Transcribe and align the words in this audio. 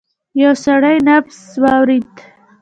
يو 0.41 0.53
سړی 0.63 0.97
نبض 1.07 1.39
واورېد. 1.61 2.11